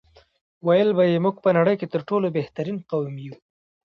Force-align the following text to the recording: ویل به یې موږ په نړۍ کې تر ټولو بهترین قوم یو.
ویل 0.65 0.89
به 0.97 1.03
یې 1.11 1.17
موږ 1.25 1.35
په 1.43 1.49
نړۍ 1.57 1.75
کې 1.79 1.87
تر 1.93 2.01
ټولو 2.09 2.27
بهترین 2.37 2.77
قوم 2.89 3.15
یو. 3.25 3.35